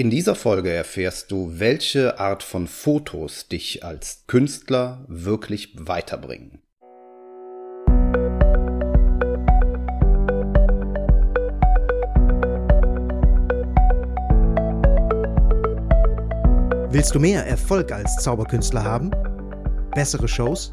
[0.00, 6.62] In dieser Folge erfährst du, welche Art von Fotos dich als Künstler wirklich weiterbringen.
[16.90, 19.10] Willst du mehr Erfolg als Zauberkünstler haben?
[19.94, 20.70] Bessere Shows?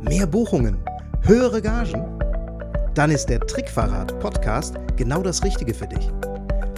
[0.00, 0.82] Mehr Buchungen?
[1.24, 2.18] Höhere Gagen?
[2.94, 6.08] Dann ist der Trickverrat Podcast genau das Richtige für dich.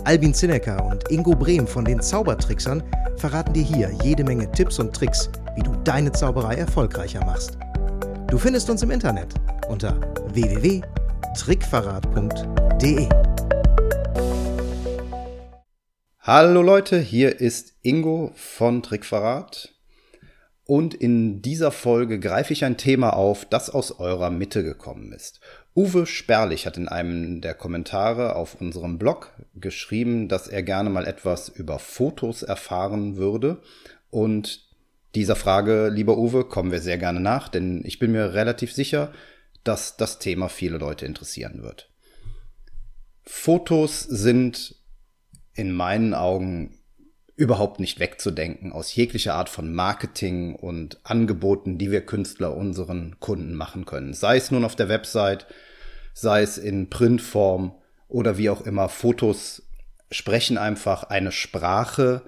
[0.05, 2.83] Albin Zinecker und Ingo Brehm von den Zaubertricksern
[3.17, 7.57] verraten dir hier jede Menge Tipps und Tricks, wie du deine Zauberei erfolgreicher machst.
[8.27, 9.33] Du findest uns im Internet
[9.69, 10.01] unter
[10.33, 13.09] www.trickverrat.de.
[16.19, 19.73] Hallo Leute, hier ist Ingo von Trickverrat.
[20.65, 25.39] Und in dieser Folge greife ich ein Thema auf, das aus eurer Mitte gekommen ist.
[25.75, 31.07] Uwe Sperlich hat in einem der Kommentare auf unserem Blog geschrieben, dass er gerne mal
[31.07, 33.63] etwas über Fotos erfahren würde.
[34.11, 34.69] Und
[35.15, 39.13] dieser Frage, lieber Uwe, kommen wir sehr gerne nach, denn ich bin mir relativ sicher,
[39.65, 41.91] dass das Thema viele Leute interessieren wird.
[43.23, 44.75] Fotos sind
[45.55, 46.79] in meinen Augen
[47.43, 53.55] überhaupt nicht wegzudenken aus jeglicher Art von Marketing und Angeboten, die wir Künstler unseren Kunden
[53.55, 54.15] machen können.
[54.15, 55.49] Sei es nun auf der Website,
[56.15, 57.75] sei es in Printform
[58.07, 58.89] oder wie auch immer.
[58.89, 59.63] Fotos
[60.13, 62.23] sprechen einfach eine Sprache,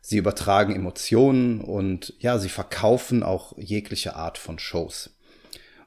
[0.00, 5.10] sie übertragen Emotionen und ja, sie verkaufen auch jegliche Art von Shows.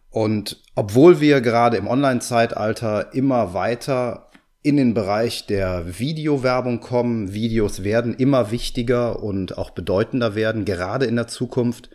[0.10, 4.29] Und obwohl wir gerade im Online-Zeitalter immer weiter
[4.62, 7.34] in den Bereich der Videowerbung kommen.
[7.34, 11.90] Videos werden immer wichtiger und auch bedeutender werden, gerade in der Zukunft.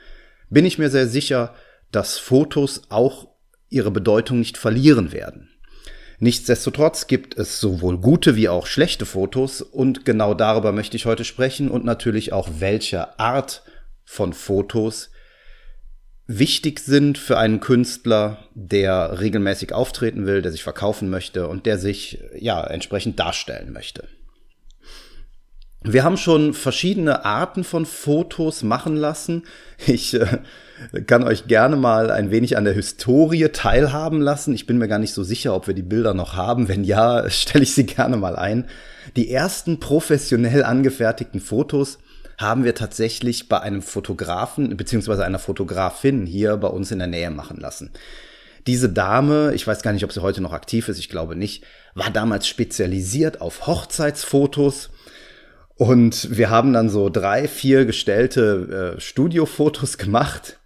[0.51, 1.55] Bin ich mir sehr sicher,
[1.93, 3.29] dass Fotos auch
[3.69, 5.51] ihre Bedeutung nicht verlieren werden.
[6.21, 11.25] Nichtsdestotrotz gibt es sowohl gute wie auch schlechte Fotos und genau darüber möchte ich heute
[11.25, 13.63] sprechen und natürlich auch welche Art
[14.05, 15.11] von Fotos
[16.27, 21.79] wichtig sind für einen Künstler, der regelmäßig auftreten will, der sich verkaufen möchte und der
[21.79, 24.09] sich ja entsprechend darstellen möchte.
[25.87, 29.43] Wir haben schon verschiedene Arten von Fotos machen lassen.
[29.87, 30.39] Ich äh,
[31.07, 34.55] kann euch gerne mal ein wenig an der Historie teilhaben lassen.
[34.55, 36.69] Ich bin mir gar nicht so sicher, ob wir die Bilder noch haben.
[36.69, 38.65] Wenn ja, stelle ich sie gerne mal ein.
[39.17, 41.99] Die ersten professionell angefertigten Fotos
[42.39, 47.31] haben wir tatsächlich bei einem Fotografen beziehungsweise einer Fotografin hier bei uns in der Nähe
[47.31, 47.91] machen lassen.
[48.67, 51.65] Diese Dame, ich weiß gar nicht, ob sie heute noch aktiv ist, ich glaube nicht,
[51.95, 54.91] war damals spezialisiert auf Hochzeitsfotos.
[55.77, 60.59] Und wir haben dann so drei, vier gestellte äh, Studiofotos gemacht.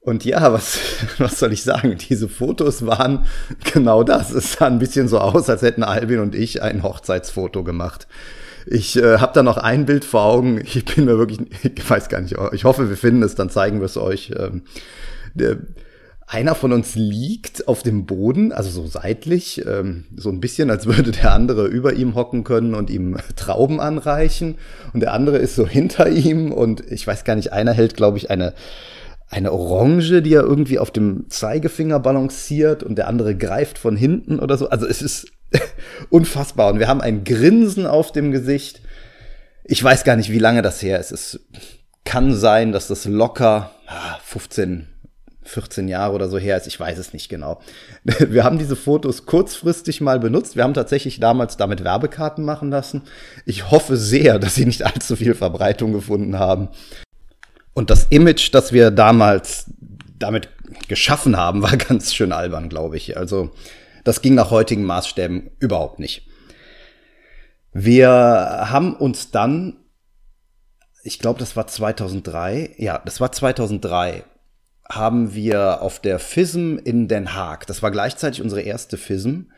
[0.00, 0.78] Und ja, was,
[1.18, 1.98] was soll ich sagen?
[2.08, 3.26] Diese Fotos waren
[3.72, 4.30] genau das.
[4.30, 8.06] Es sah ein bisschen so aus, als hätten Albin und ich ein Hochzeitsfoto gemacht.
[8.66, 10.60] Ich äh, habe da noch ein Bild vor Augen.
[10.64, 13.80] Ich bin mir wirklich, ich weiß gar nicht, ich hoffe, wir finden es, dann zeigen
[13.80, 14.32] wir es euch.
[14.36, 14.62] Ähm,
[15.34, 15.58] der,
[16.26, 20.86] einer von uns liegt auf dem Boden, also so seitlich, ähm, so ein bisschen, als
[20.86, 24.56] würde der andere über ihm hocken können und ihm Trauben anreichen.
[24.92, 28.18] Und der andere ist so hinter ihm und ich weiß gar nicht, einer hält, glaube
[28.18, 28.54] ich, eine,
[29.28, 34.40] eine Orange, die er irgendwie auf dem Zeigefinger balanciert und der andere greift von hinten
[34.40, 34.68] oder so.
[34.68, 35.28] Also es ist
[36.10, 36.72] unfassbar.
[36.72, 38.80] Und wir haben ein Grinsen auf dem Gesicht.
[39.64, 41.12] Ich weiß gar nicht, wie lange das her ist.
[41.12, 41.40] Es
[42.04, 43.72] kann sein, dass das locker
[44.24, 44.96] 15, ah,
[45.42, 46.66] 14 Jahre oder so her ist.
[46.66, 47.60] Ich weiß es nicht genau.
[48.04, 50.56] Wir haben diese Fotos kurzfristig mal benutzt.
[50.56, 53.02] Wir haben tatsächlich damals damit Werbekarten machen lassen.
[53.44, 56.68] Ich hoffe sehr, dass sie nicht allzu viel Verbreitung gefunden haben.
[57.74, 59.66] Und das Image, das wir damals
[60.18, 60.48] damit
[60.88, 63.16] geschaffen haben, war ganz schön albern, glaube ich.
[63.16, 63.50] Also
[64.06, 66.28] das ging nach heutigen Maßstäben überhaupt nicht.
[67.72, 69.78] Wir haben uns dann,
[71.02, 74.22] ich glaube, das war 2003, ja, das war 2003,
[74.88, 79.50] haben wir auf der FISM in Den Haag, das war gleichzeitig unsere erste FISM,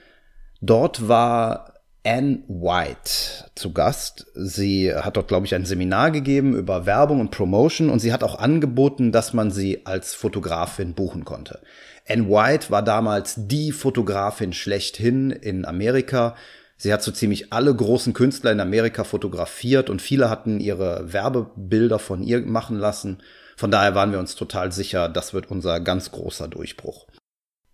[0.62, 4.28] dort war Anne White zu Gast.
[4.34, 8.24] Sie hat dort, glaube ich, ein Seminar gegeben über Werbung und Promotion und sie hat
[8.24, 11.60] auch angeboten, dass man sie als Fotografin buchen konnte.
[12.08, 16.36] Anne White war damals die Fotografin schlechthin in Amerika.
[16.76, 21.98] Sie hat so ziemlich alle großen Künstler in Amerika fotografiert und viele hatten ihre Werbebilder
[21.98, 23.18] von ihr machen lassen.
[23.56, 27.06] Von daher waren wir uns total sicher, das wird unser ganz großer Durchbruch.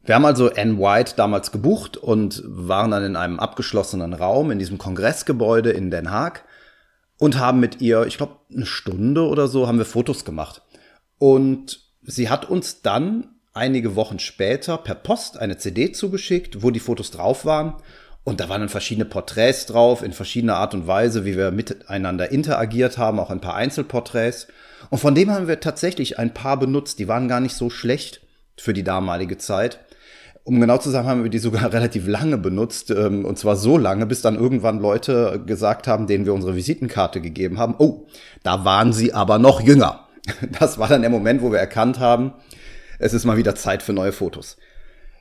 [0.03, 4.59] Wir haben also Anne White damals gebucht und waren dann in einem abgeschlossenen Raum in
[4.59, 6.45] diesem Kongressgebäude in Den Haag
[7.19, 10.63] und haben mit ihr, ich glaube, eine Stunde oder so haben wir Fotos gemacht.
[11.19, 16.81] Und sie hat uns dann einige Wochen später per Post eine CD zugeschickt, wo die
[16.81, 17.75] Fotos drauf waren.
[18.25, 22.33] Und da waren dann verschiedene Porträts drauf, in verschiedener Art und Weise, wie wir miteinander
[22.33, 24.49] interagiert haben, auch ein paar Einzelporträts.
[24.91, 26.99] Und von dem haben wir tatsächlich ein paar benutzt.
[26.99, 28.23] Die waren gar nicht so schlecht
[28.57, 29.81] für die damalige Zeit.
[30.43, 32.91] Um genau zu sagen, haben wir die sogar relativ lange benutzt.
[32.91, 37.21] Ähm, und zwar so lange, bis dann irgendwann Leute gesagt haben, denen wir unsere Visitenkarte
[37.21, 38.07] gegeben haben, oh,
[38.43, 40.01] da waren sie aber noch jünger.
[40.59, 42.33] Das war dann der Moment, wo wir erkannt haben,
[43.05, 44.57] es ist mal wieder Zeit für neue Fotos.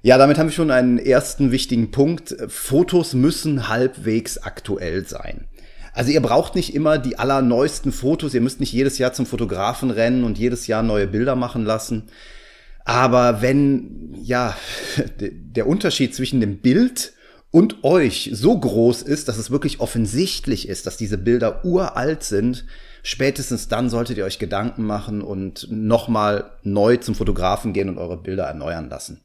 [0.01, 2.33] Ja, damit haben wir schon einen ersten wichtigen Punkt.
[2.47, 5.47] Fotos müssen halbwegs aktuell sein.
[5.91, 9.91] Also ihr braucht nicht immer die allerneuesten Fotos, ihr müsst nicht jedes Jahr zum Fotografen
[9.91, 12.03] rennen und jedes Jahr neue Bilder machen lassen.
[12.85, 14.55] Aber wenn, ja,
[15.19, 17.11] der Unterschied zwischen dem Bild
[17.53, 22.65] und euch so groß ist, dass es wirklich offensichtlich ist, dass diese Bilder uralt sind,
[23.03, 28.17] spätestens dann solltet ihr euch Gedanken machen und nochmal neu zum Fotografen gehen und eure
[28.17, 29.21] Bilder erneuern lassen.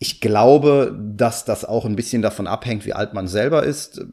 [0.00, 4.04] Ich glaube, dass das auch ein bisschen davon abhängt, wie alt man selber ist.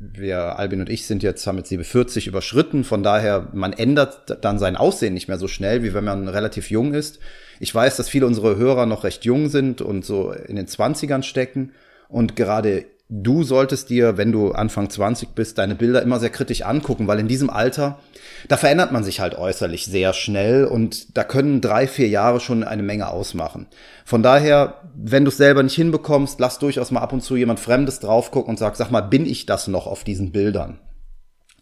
[0.00, 2.82] Wir, Albin und ich, sind jetzt, haben jetzt die 40 überschritten.
[2.82, 6.72] Von daher, man ändert dann sein Aussehen nicht mehr so schnell, wie wenn man relativ
[6.72, 7.20] jung ist.
[7.60, 11.22] Ich weiß, dass viele unserer Hörer noch recht jung sind und so in den 20ern
[11.22, 11.70] stecken.
[12.08, 16.62] Und gerade du solltest dir, wenn du Anfang 20 bist, deine Bilder immer sehr kritisch
[16.62, 18.00] angucken, weil in diesem Alter,
[18.48, 22.64] da verändert man sich halt äußerlich sehr schnell und da können drei, vier Jahre schon
[22.64, 23.66] eine Menge ausmachen.
[24.04, 27.60] Von daher, wenn du es selber nicht hinbekommst, lass durchaus mal ab und zu jemand
[27.60, 30.80] Fremdes drauf gucken und sag, sag mal, bin ich das noch auf diesen Bildern?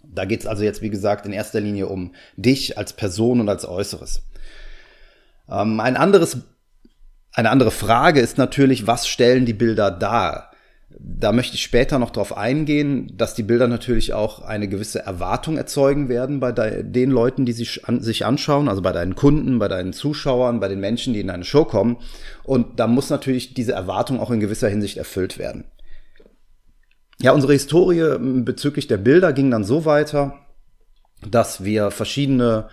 [0.02, 3.66] Da geht's also jetzt, wie gesagt, in erster Linie um dich als Person und als
[3.66, 4.22] Äußeres.
[5.50, 6.38] Ähm, ein anderes,
[7.34, 10.50] eine andere Frage ist natürlich, was stellen die Bilder dar?
[10.96, 15.56] Da möchte ich später noch darauf eingehen, dass die Bilder natürlich auch eine gewisse Erwartung
[15.56, 19.66] erzeugen werden bei den Leuten, die sich, an, sich anschauen, also bei deinen Kunden, bei
[19.66, 21.96] deinen Zuschauern, bei den Menschen, die in deine Show kommen.
[22.44, 25.64] Und da muss natürlich diese Erwartung auch in gewisser Hinsicht erfüllt werden.
[27.20, 30.38] Ja, unsere Historie bezüglich der Bilder ging dann so weiter,
[31.28, 32.68] dass wir verschiedene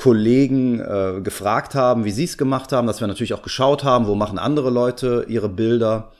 [0.00, 4.06] Kollegen äh, gefragt haben, wie sie es gemacht haben, dass wir natürlich auch geschaut haben,
[4.06, 6.12] wo machen andere Leute ihre Bilder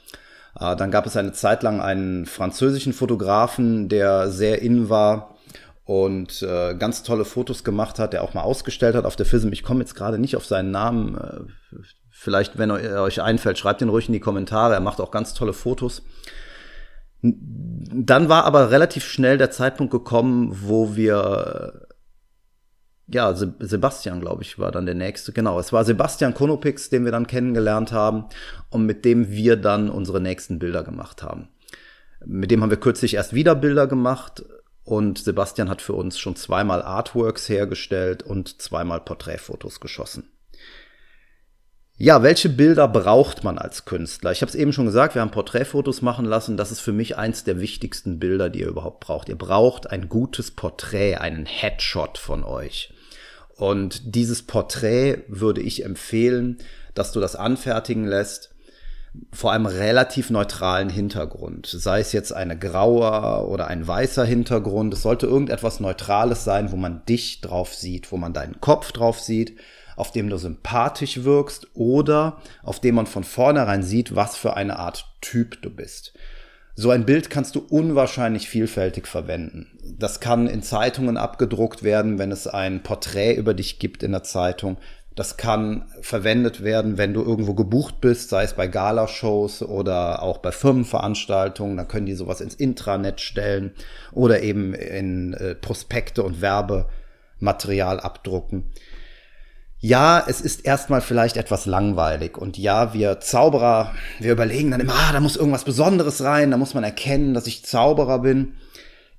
[0.58, 5.36] äh, dann gab es eine Zeit lang einen französischen Fotografen, der sehr in war
[5.84, 9.52] und äh, ganz tolle Fotos gemacht hat, der auch mal ausgestellt hat auf der FISM.
[9.52, 11.16] Ich komme jetzt gerade nicht auf seinen Namen.
[11.16, 11.40] Äh,
[12.10, 14.74] vielleicht, wenn er euch einfällt, schreibt ihn ruhig in die Kommentare.
[14.74, 16.02] Er macht auch ganz tolle Fotos.
[17.22, 21.88] Dann war aber relativ schnell der Zeitpunkt gekommen, wo wir
[23.12, 25.32] ja, Sebastian, glaube ich, war dann der nächste.
[25.32, 28.26] Genau, es war Sebastian Konopix, den wir dann kennengelernt haben
[28.70, 31.48] und mit dem wir dann unsere nächsten Bilder gemacht haben.
[32.24, 34.44] Mit dem haben wir kürzlich erst wieder Bilder gemacht
[34.84, 40.30] und Sebastian hat für uns schon zweimal Artworks hergestellt und zweimal Porträtfotos geschossen.
[41.96, 44.32] Ja, welche Bilder braucht man als Künstler?
[44.32, 46.56] Ich habe es eben schon gesagt, wir haben Porträtfotos machen lassen.
[46.56, 49.28] Das ist für mich eins der wichtigsten Bilder, die ihr überhaupt braucht.
[49.28, 52.94] Ihr braucht ein gutes Porträt, einen Headshot von euch.
[53.60, 56.56] Und dieses Porträt würde ich empfehlen,
[56.94, 58.54] dass du das anfertigen lässt
[59.34, 61.66] vor einem relativ neutralen Hintergrund.
[61.66, 64.94] Sei es jetzt eine grauer oder ein weißer Hintergrund.
[64.94, 69.20] Es sollte irgendetwas Neutrales sein, wo man dich drauf sieht, wo man deinen Kopf drauf
[69.20, 69.58] sieht,
[69.94, 74.78] auf dem du sympathisch wirkst oder auf dem man von vornherein sieht, was für eine
[74.78, 76.14] Art Typ du bist.
[76.74, 79.66] So ein Bild kannst du unwahrscheinlich vielfältig verwenden.
[79.98, 84.22] Das kann in Zeitungen abgedruckt werden, wenn es ein Porträt über dich gibt in der
[84.22, 84.78] Zeitung.
[85.16, 90.38] Das kann verwendet werden, wenn du irgendwo gebucht bist, sei es bei Galashows oder auch
[90.38, 91.76] bei Firmenveranstaltungen.
[91.76, 93.72] Da können die sowas ins Intranet stellen
[94.12, 98.70] oder eben in äh, Prospekte und Werbematerial abdrucken
[99.80, 104.94] ja, es ist erstmal vielleicht etwas langweilig und ja, wir Zauberer, wir überlegen dann immer,
[104.94, 108.56] ah, da muss irgendwas Besonderes rein, da muss man erkennen, dass ich Zauberer bin.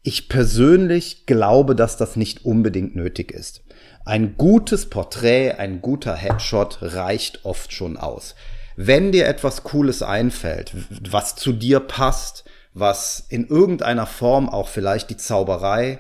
[0.03, 3.62] Ich persönlich glaube, dass das nicht unbedingt nötig ist.
[4.06, 8.36] Ein gutes Porträt, ein guter Headshot reicht oft schon aus.
[8.75, 10.74] Wenn dir etwas Cooles einfällt,
[11.10, 16.00] was zu dir passt, was in irgendeiner Form auch vielleicht die Zauberei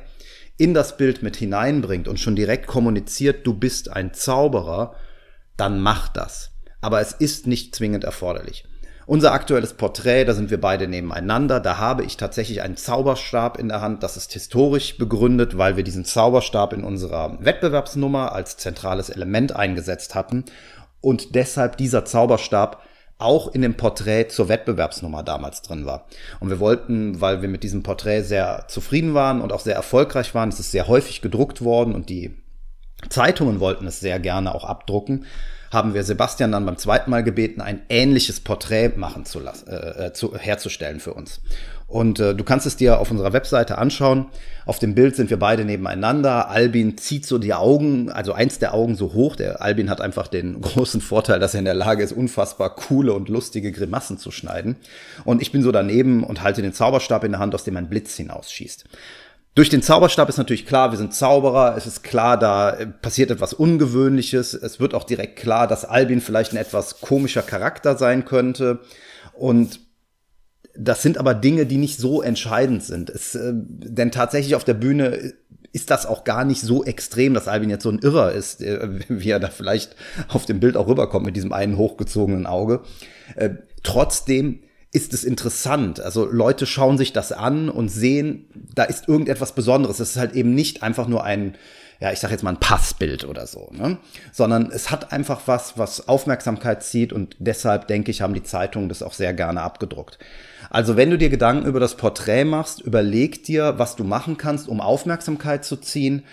[0.61, 4.93] in das Bild mit hineinbringt und schon direkt kommuniziert, du bist ein Zauberer,
[5.57, 6.51] dann mach das.
[6.81, 8.65] Aber es ist nicht zwingend erforderlich.
[9.07, 13.69] Unser aktuelles Porträt, da sind wir beide nebeneinander, da habe ich tatsächlich einen Zauberstab in
[13.69, 14.03] der Hand.
[14.03, 20.13] Das ist historisch begründet, weil wir diesen Zauberstab in unserer Wettbewerbsnummer als zentrales Element eingesetzt
[20.13, 20.45] hatten
[21.01, 22.83] und deshalb dieser Zauberstab
[23.21, 26.07] auch in dem Porträt zur Wettbewerbsnummer damals drin war.
[26.39, 30.33] Und wir wollten, weil wir mit diesem Porträt sehr zufrieden waren und auch sehr erfolgreich
[30.35, 32.37] waren, es ist sehr häufig gedruckt worden und die
[33.09, 35.25] Zeitungen wollten es sehr gerne auch abdrucken,
[35.71, 40.07] haben wir Sebastian dann beim zweiten Mal gebeten, ein ähnliches Porträt machen zu lassen, äh,
[40.07, 41.41] äh, zu, herzustellen für uns.
[41.91, 44.27] Und äh, du kannst es dir auf unserer Webseite anschauen.
[44.65, 46.47] Auf dem Bild sind wir beide nebeneinander.
[46.47, 49.35] Albin zieht so die Augen, also eins der Augen so hoch.
[49.35, 53.11] Der Albin hat einfach den großen Vorteil, dass er in der Lage ist, unfassbar coole
[53.11, 54.77] und lustige Grimassen zu schneiden.
[55.25, 57.89] Und ich bin so daneben und halte den Zauberstab in der Hand, aus dem ein
[57.89, 58.85] Blitz hinausschießt.
[59.53, 61.75] Durch den Zauberstab ist natürlich klar, wir sind Zauberer.
[61.75, 64.53] Es ist klar, da passiert etwas Ungewöhnliches.
[64.53, 68.79] Es wird auch direkt klar, dass Albin vielleicht ein etwas komischer Charakter sein könnte.
[69.33, 69.81] Und
[70.77, 73.09] das sind aber Dinge, die nicht so entscheidend sind.
[73.09, 75.33] Es, äh, denn tatsächlich auf der Bühne
[75.73, 78.99] ist das auch gar nicht so extrem, dass Albin jetzt so ein Irrer ist, äh,
[79.09, 79.95] wie er da vielleicht
[80.27, 82.81] auf dem Bild auch rüberkommt mit diesem einen hochgezogenen Auge.
[83.35, 83.51] Äh,
[83.83, 84.61] trotzdem
[84.93, 86.01] ist es interessant.
[86.01, 89.99] Also Leute schauen sich das an und sehen, da ist irgendetwas Besonderes.
[90.01, 91.55] Es ist halt eben nicht einfach nur ein,
[92.01, 93.97] ja, ich sag jetzt mal ein Passbild oder so, ne?
[94.31, 98.89] sondern es hat einfach was, was Aufmerksamkeit zieht und deshalb denke ich, haben die Zeitungen
[98.89, 100.17] das auch sehr gerne abgedruckt.
[100.71, 104.67] Also wenn du dir Gedanken über das Porträt machst, überleg dir, was du machen kannst,
[104.67, 106.23] um Aufmerksamkeit zu ziehen.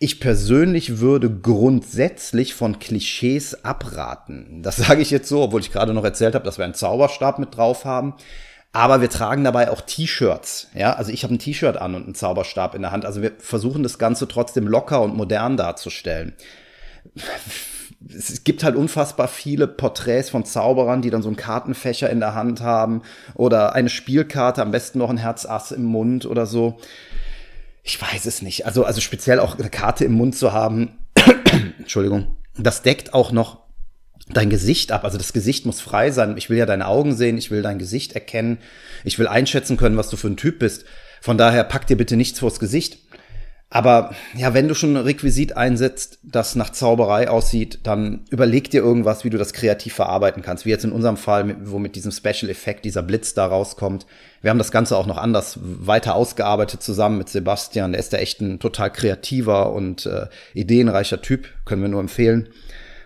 [0.00, 4.60] Ich persönlich würde grundsätzlich von Klischees abraten.
[4.62, 7.38] Das sage ich jetzt so, obwohl ich gerade noch erzählt habe, dass wir einen Zauberstab
[7.38, 8.14] mit drauf haben.
[8.72, 10.68] Aber wir tragen dabei auch T-Shirts.
[10.74, 13.04] Ja, also ich habe ein T-Shirt an und einen Zauberstab in der Hand.
[13.04, 16.32] Also wir versuchen das Ganze trotzdem locker und modern darzustellen.
[18.08, 22.34] Es gibt halt unfassbar viele Porträts von Zauberern, die dann so einen Kartenfächer in der
[22.34, 23.02] Hand haben
[23.34, 26.78] oder eine Spielkarte, am besten noch ein Herzass im Mund oder so
[27.82, 28.66] ich weiß es nicht.
[28.66, 30.98] Also, also speziell auch eine Karte im Mund zu haben,
[31.78, 33.61] Entschuldigung, das deckt auch noch
[34.28, 35.04] dein Gesicht ab.
[35.04, 36.36] Also das Gesicht muss frei sein.
[36.36, 38.58] Ich will ja deine Augen sehen, ich will dein Gesicht erkennen,
[39.04, 40.84] ich will einschätzen können, was du für ein Typ bist.
[41.20, 42.98] Von daher pack dir bitte nichts vors Gesicht.
[43.74, 48.82] Aber ja, wenn du schon ein Requisit einsetzt, das nach Zauberei aussieht, dann überleg dir
[48.82, 50.66] irgendwas, wie du das kreativ verarbeiten kannst.
[50.66, 54.04] Wie jetzt in unserem Fall, wo mit diesem Special Effekt dieser Blitz da rauskommt.
[54.42, 57.92] Wir haben das Ganze auch noch anders weiter ausgearbeitet zusammen mit Sebastian.
[57.92, 62.50] Der ist da echt ein total kreativer und äh, ideenreicher Typ, können wir nur empfehlen.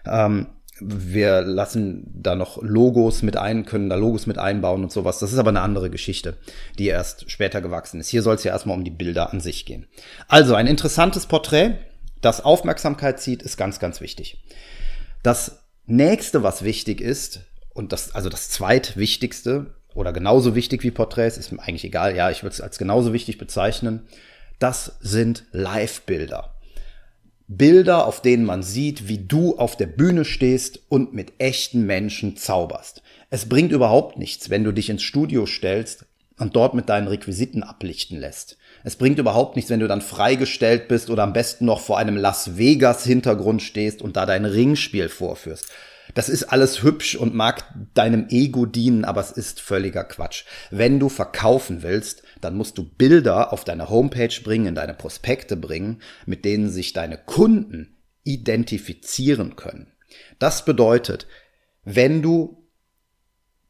[0.04, 0.46] Ähm,
[0.80, 5.18] wir lassen da noch Logos mit ein, können da Logos mit einbauen und sowas.
[5.18, 6.36] Das ist aber eine andere Geschichte,
[6.78, 8.08] die erst später gewachsen ist.
[8.08, 9.86] Hier soll es ja erstmal um die Bilder an sich gehen.
[10.28, 11.78] Also ein interessantes Porträt,
[12.20, 14.42] das Aufmerksamkeit zieht, ist ganz, ganz wichtig.
[15.22, 17.40] Das nächste, was wichtig ist,
[17.72, 22.30] und das, also das zweitwichtigste oder genauso wichtig wie Porträts, ist mir eigentlich egal, ja,
[22.30, 24.06] ich würde es als genauso wichtig bezeichnen,
[24.58, 26.55] das sind Live-Bilder.
[27.48, 32.36] Bilder, auf denen man sieht, wie du auf der Bühne stehst und mit echten Menschen
[32.36, 33.02] zauberst.
[33.30, 36.06] Es bringt überhaupt nichts, wenn du dich ins Studio stellst
[36.38, 38.58] und dort mit deinen Requisiten ablichten lässt.
[38.82, 42.16] Es bringt überhaupt nichts, wenn du dann freigestellt bist oder am besten noch vor einem
[42.16, 45.66] Las Vegas Hintergrund stehst und da dein Ringspiel vorführst.
[46.14, 50.44] Das ist alles hübsch und mag deinem Ego dienen, aber es ist völliger Quatsch.
[50.70, 55.56] Wenn du verkaufen willst, dann musst du Bilder auf deine Homepage bringen, in deine Prospekte
[55.56, 59.92] bringen, mit denen sich deine Kunden identifizieren können.
[60.38, 61.26] Das bedeutet,
[61.84, 62.68] wenn du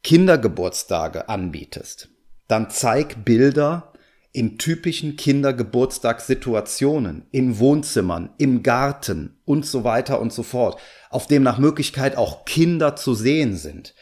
[0.03, 2.09] Kindergeburtstage anbietest,
[2.47, 3.93] dann zeig Bilder
[4.31, 11.43] in typischen Kindergeburtstagssituationen, in Wohnzimmern, im Garten und so weiter und so fort, auf dem
[11.43, 13.93] nach Möglichkeit auch Kinder zu sehen sind.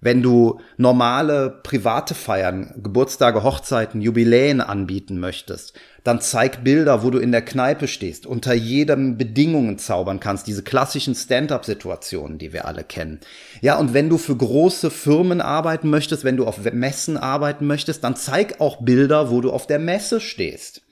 [0.00, 5.72] Wenn du normale private Feiern, Geburtstage, Hochzeiten, Jubiläen anbieten möchtest,
[6.04, 10.62] dann zeig Bilder, wo du in der Kneipe stehst, unter jedem Bedingungen zaubern kannst, diese
[10.62, 13.18] klassischen Stand-up-Situationen, die wir alle kennen.
[13.60, 18.04] Ja, und wenn du für große Firmen arbeiten möchtest, wenn du auf Messen arbeiten möchtest,
[18.04, 20.82] dann zeig auch Bilder, wo du auf der Messe stehst.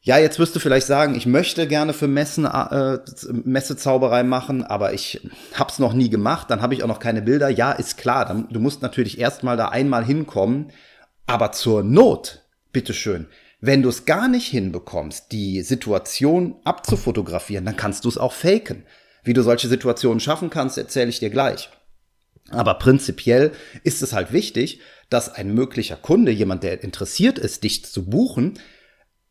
[0.00, 2.98] Ja, jetzt wirst du vielleicht sagen, ich möchte gerne für Messen äh,
[3.44, 7.48] Messezauberei machen, aber ich hab's noch nie gemacht, dann habe ich auch noch keine Bilder.
[7.48, 10.70] Ja, ist klar, dann, du musst natürlich erstmal da einmal hinkommen,
[11.26, 13.26] aber zur Not, bitteschön,
[13.60, 18.84] wenn du es gar nicht hinbekommst, die Situation abzufotografieren, dann kannst du es auch faken.
[19.24, 21.70] Wie du solche Situationen schaffen kannst, erzähle ich dir gleich.
[22.50, 23.52] Aber prinzipiell
[23.82, 28.58] ist es halt wichtig, dass ein möglicher Kunde, jemand, der interessiert ist, dich zu buchen,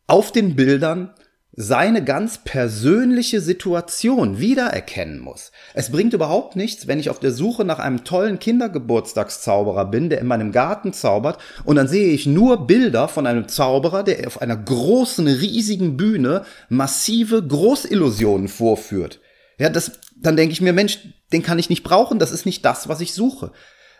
[0.08, 1.14] auf den Bildern
[1.60, 5.50] seine ganz persönliche Situation wiedererkennen muss.
[5.74, 10.20] Es bringt überhaupt nichts, wenn ich auf der Suche nach einem tollen Kindergeburtstagszauberer bin, der
[10.20, 14.40] in meinem Garten zaubert, und dann sehe ich nur Bilder von einem Zauberer, der auf
[14.40, 19.20] einer großen, riesigen Bühne massive Großillusionen vorführt.
[19.58, 21.00] Ja, das, dann denke ich mir, Mensch,
[21.32, 23.50] den kann ich nicht brauchen, das ist nicht das, was ich suche.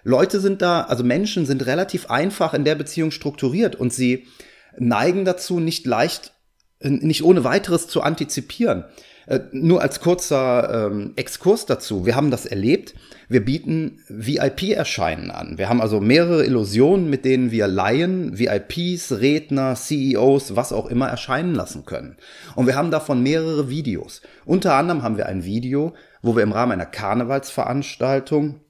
[0.05, 4.29] Leute sind da, also Menschen sind relativ einfach in der Beziehung strukturiert und sie
[4.79, 6.33] neigen dazu, nicht leicht
[6.81, 8.85] nicht ohne weiteres zu antizipieren.
[9.27, 12.07] Äh, nur als kurzer ähm, Exkurs dazu.
[12.07, 12.95] Wir haben das erlebt.
[13.29, 15.59] Wir bieten VIP-Erscheinen an.
[15.59, 21.09] Wir haben also mehrere Illusionen, mit denen wir Laien, VIPs, Redner, CEOs, was auch immer
[21.09, 22.17] erscheinen lassen können.
[22.55, 24.23] Und wir haben davon mehrere Videos.
[24.47, 28.61] Unter anderem haben wir ein Video, wo wir im Rahmen einer Karnevalsveranstaltung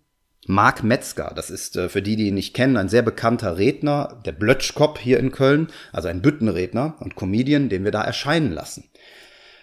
[0.51, 4.19] Marc Metzger, das ist äh, für die, die ihn nicht kennen, ein sehr bekannter Redner,
[4.25, 8.85] der Blötschkopf hier in Köln, also ein Büttenredner und Comedian, den wir da erscheinen lassen.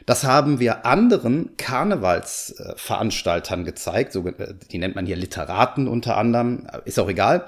[0.06, 6.68] Das haben wir anderen Karnevalsveranstaltern gezeigt, so, äh, die nennt man hier Literaten unter anderem,
[6.86, 7.48] ist auch egal.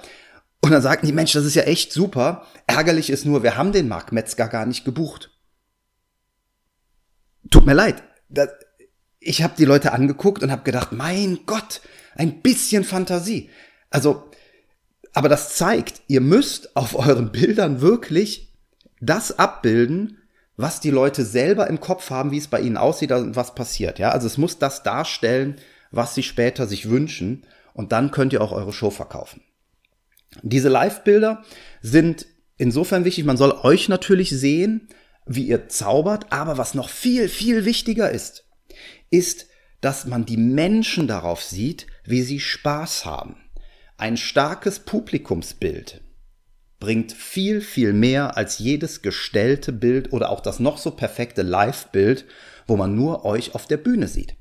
[0.61, 2.47] Und dann sagten die, Mensch, das ist ja echt super.
[2.65, 5.29] Ärgerlich ist nur, wir haben den Marc Metzger gar nicht gebucht.
[7.51, 8.01] Tut mir leid.
[8.29, 8.49] Das,
[9.19, 11.81] ich habe die Leute angeguckt und habe gedacht, mein Gott,
[12.17, 13.49] ein bisschen Fantasie.
[13.89, 14.29] Also,
[15.13, 18.53] aber das zeigt, ihr müsst auf euren Bildern wirklich
[18.99, 20.17] das abbilden,
[20.57, 23.99] was die Leute selber im Kopf haben, wie es bei ihnen aussieht und was passiert.
[23.99, 25.57] Ja, also es muss das darstellen,
[25.91, 29.41] was sie später sich wünschen und dann könnt ihr auch eure Show verkaufen.
[30.41, 31.43] Diese Live-Bilder
[31.81, 32.25] sind
[32.57, 34.89] insofern wichtig, man soll euch natürlich sehen,
[35.25, 38.45] wie ihr zaubert, aber was noch viel, viel wichtiger ist,
[39.09, 39.47] ist,
[39.81, 43.37] dass man die Menschen darauf sieht, wie sie Spaß haben.
[43.97, 46.01] Ein starkes Publikumsbild
[46.79, 52.25] bringt viel, viel mehr als jedes gestellte Bild oder auch das noch so perfekte Live-Bild,
[52.67, 54.35] wo man nur euch auf der Bühne sieht.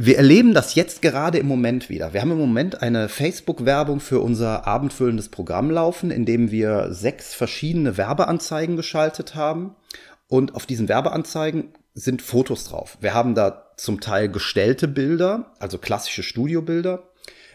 [0.00, 2.14] Wir erleben das jetzt gerade im Moment wieder.
[2.14, 7.34] Wir haben im Moment eine Facebook-Werbung für unser abendfüllendes Programm laufen, in dem wir sechs
[7.34, 9.74] verschiedene Werbeanzeigen geschaltet haben.
[10.28, 12.96] Und auf diesen Werbeanzeigen sind Fotos drauf.
[13.00, 17.10] Wir haben da zum Teil gestellte Bilder, also klassische Studiobilder.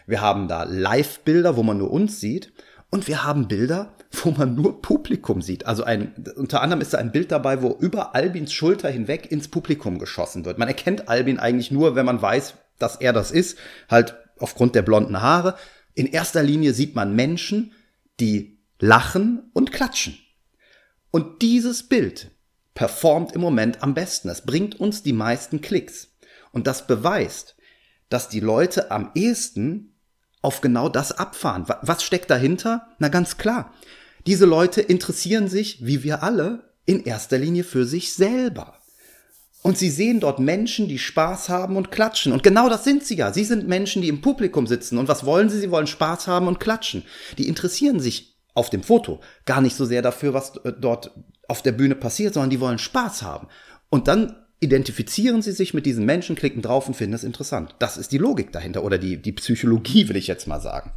[0.06, 2.52] Wir haben da Live-Bilder, wo man nur uns sieht.
[2.90, 5.66] Und wir haben Bilder, wo man nur Publikum sieht.
[5.66, 9.48] Also ein, unter anderem ist da ein Bild dabei, wo über Albins Schulter hinweg ins
[9.48, 10.58] Publikum geschossen wird.
[10.58, 13.58] Man erkennt Albin eigentlich nur, wenn man weiß, dass er das ist,
[13.88, 15.56] halt aufgrund der blonden Haare.
[15.94, 17.72] In erster Linie sieht man Menschen,
[18.20, 20.18] die lachen und klatschen.
[21.10, 22.33] Und dieses Bild
[22.74, 24.28] performt im Moment am besten.
[24.28, 26.08] Es bringt uns die meisten Klicks.
[26.52, 27.56] Und das beweist,
[28.08, 29.94] dass die Leute am ehesten
[30.42, 31.64] auf genau das abfahren.
[31.82, 32.88] Was steckt dahinter?
[32.98, 33.72] Na ganz klar.
[34.26, 38.78] Diese Leute interessieren sich, wie wir alle, in erster Linie für sich selber.
[39.62, 42.32] Und sie sehen dort Menschen, die Spaß haben und klatschen.
[42.32, 43.32] Und genau das sind sie ja.
[43.32, 44.98] Sie sind Menschen, die im Publikum sitzen.
[44.98, 45.58] Und was wollen sie?
[45.58, 47.04] Sie wollen Spaß haben und klatschen.
[47.38, 51.12] Die interessieren sich auf dem Foto gar nicht so sehr dafür, was äh, dort
[51.48, 53.48] auf der Bühne passiert, sondern die wollen Spaß haben.
[53.90, 57.74] Und dann identifizieren sie sich mit diesen Menschen, klicken drauf und finden es interessant.
[57.78, 60.92] Das ist die Logik dahinter oder die, die Psychologie, will ich jetzt mal sagen.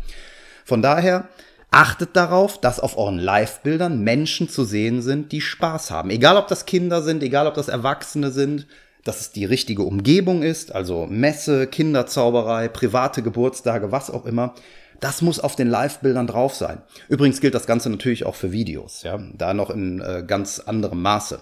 [0.63, 1.27] Von daher
[1.69, 6.09] achtet darauf, dass auf euren Live-Bildern Menschen zu sehen sind, die Spaß haben.
[6.09, 8.67] Egal ob das Kinder sind, egal ob das Erwachsene sind,
[9.03, 14.53] dass es die richtige Umgebung ist, also Messe, Kinderzauberei, private Geburtstage, was auch immer.
[14.99, 16.81] Das muss auf den Live-Bildern drauf sein.
[17.09, 21.01] Übrigens gilt das Ganze natürlich auch für Videos, ja, da noch in äh, ganz anderem
[21.01, 21.39] Maße.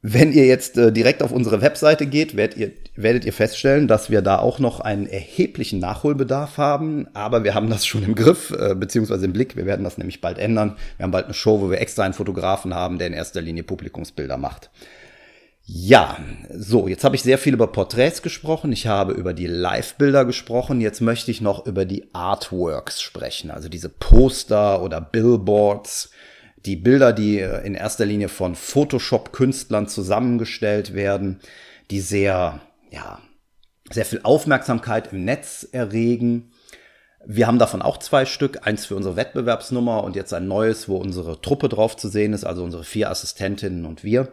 [0.00, 4.10] Wenn ihr jetzt äh, direkt auf unsere Webseite geht, werdet ihr, werdet ihr feststellen, dass
[4.10, 7.08] wir da auch noch einen erheblichen Nachholbedarf haben.
[7.14, 9.56] Aber wir haben das schon im Griff, äh, beziehungsweise im Blick.
[9.56, 10.76] Wir werden das nämlich bald ändern.
[10.96, 13.64] Wir haben bald eine Show, wo wir extra einen Fotografen haben, der in erster Linie
[13.64, 14.70] Publikumsbilder macht.
[15.70, 16.16] Ja,
[16.50, 18.72] so, jetzt habe ich sehr viel über Porträts gesprochen.
[18.72, 20.80] Ich habe über die Live-Bilder gesprochen.
[20.80, 26.10] Jetzt möchte ich noch über die Artworks sprechen, also diese Poster oder Billboards
[26.64, 31.40] die Bilder, die äh, in erster Linie von Photoshop-Künstlern zusammengestellt werden,
[31.90, 33.20] die sehr, ja,
[33.90, 36.50] sehr viel Aufmerksamkeit im Netz erregen.
[37.24, 40.96] Wir haben davon auch zwei Stück, eins für unsere Wettbewerbsnummer und jetzt ein neues, wo
[40.96, 44.28] unsere Truppe drauf zu sehen ist, also unsere vier Assistentinnen und wir.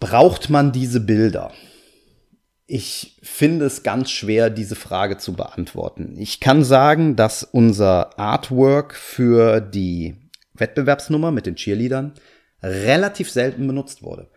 [0.00, 1.52] Braucht man diese Bilder?
[2.66, 6.16] Ich finde es ganz schwer, diese Frage zu beantworten.
[6.18, 10.16] Ich kann sagen, dass unser Artwork für die
[10.54, 12.12] Wettbewerbsnummer mit den Cheerleadern
[12.62, 14.28] relativ selten benutzt wurde.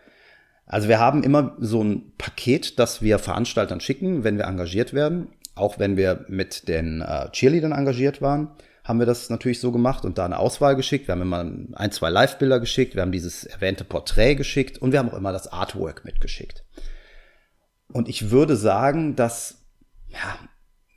[0.64, 5.28] Also wir haben immer so ein Paket, das wir Veranstaltern schicken, wenn wir engagiert werden.
[5.54, 8.52] Auch wenn wir mit den äh, Cheerleadern engagiert waren,
[8.84, 11.06] haben wir das natürlich so gemacht und da eine Auswahl geschickt.
[11.06, 14.98] Wir haben immer ein, zwei Live-Bilder geschickt, wir haben dieses erwähnte Porträt geschickt und wir
[14.98, 16.64] haben auch immer das Artwork mitgeschickt.
[17.92, 19.62] Und ich würde sagen, dass
[20.08, 20.38] ja,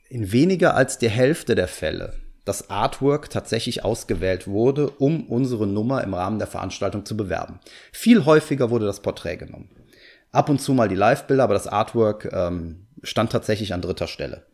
[0.08, 6.04] in weniger als der Hälfte der Fälle das Artwork tatsächlich ausgewählt wurde, um unsere Nummer
[6.04, 7.60] im Rahmen der Veranstaltung zu bewerben.
[7.92, 9.70] Viel häufiger wurde das Porträt genommen.
[10.30, 14.46] Ab und zu mal die Live-Bilder, aber das Artwork ähm, stand tatsächlich an dritter Stelle.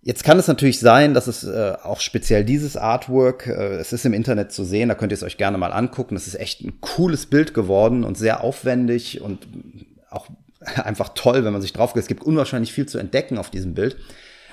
[0.00, 4.06] Jetzt kann es natürlich sein, dass es äh, auch speziell dieses Artwork, äh, es ist
[4.06, 6.14] im Internet zu sehen, da könnt ihr es euch gerne mal angucken.
[6.14, 9.46] Es ist echt ein cooles Bild geworden und sehr aufwendig und
[10.10, 10.28] auch
[10.60, 12.02] einfach toll, wenn man sich drauf geht.
[12.02, 13.96] Es gibt unwahrscheinlich viel zu entdecken auf diesem Bild.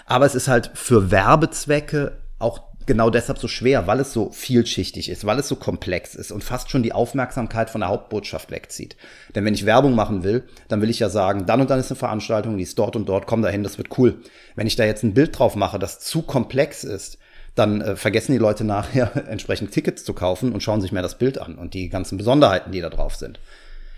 [0.07, 5.09] Aber es ist halt für Werbezwecke auch genau deshalb so schwer, weil es so vielschichtig
[5.09, 8.95] ist, weil es so komplex ist und fast schon die Aufmerksamkeit von der Hauptbotschaft wegzieht.
[9.33, 11.91] Denn wenn ich Werbung machen will, dann will ich ja sagen, dann und dann ist
[11.91, 14.21] eine Veranstaltung, die ist dort und dort, komm dahin, das wird cool.
[14.55, 17.17] Wenn ich da jetzt ein Bild drauf mache, das zu komplex ist,
[17.55, 21.17] dann äh, vergessen die Leute nachher entsprechend Tickets zu kaufen und schauen sich mehr das
[21.17, 23.39] Bild an und die ganzen Besonderheiten, die da drauf sind.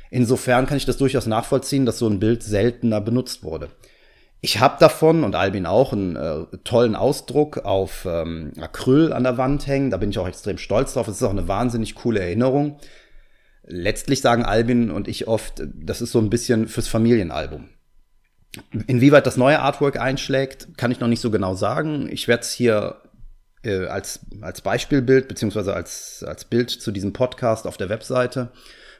[0.09, 3.69] Insofern kann ich das durchaus nachvollziehen, dass so ein Bild seltener benutzt wurde.
[4.39, 9.37] Ich habe davon und Albin auch einen äh, tollen Ausdruck auf ähm, Acryl an der
[9.37, 9.89] Wand hängen.
[9.89, 11.07] Da bin ich auch extrem stolz drauf.
[11.07, 12.79] Es ist auch eine wahnsinnig coole Erinnerung.
[13.63, 17.69] Letztlich sagen Albin und ich oft, das ist so ein bisschen fürs Familienalbum.
[18.85, 22.07] Inwieweit das neue Artwork einschlägt, kann ich noch nicht so genau sagen.
[22.09, 23.01] Ich werde es hier
[23.63, 28.51] äh, als, als Beispielbild beziehungsweise als, als Bild zu diesem Podcast auf der Webseite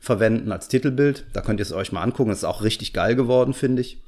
[0.02, 1.28] verwenden, als Titelbild.
[1.34, 2.32] Da könnt ihr es euch mal angucken.
[2.32, 4.04] Es ist auch richtig geil geworden, finde ich.